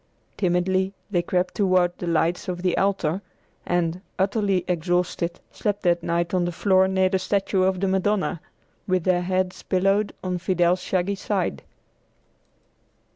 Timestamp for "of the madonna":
7.61-8.41